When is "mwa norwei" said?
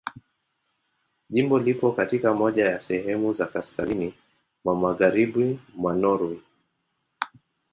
5.75-6.41